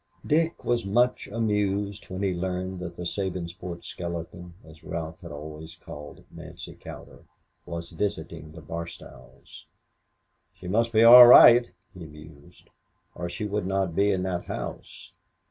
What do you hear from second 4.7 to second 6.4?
Ralph had always called